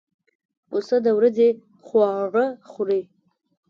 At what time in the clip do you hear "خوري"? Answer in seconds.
2.69-3.01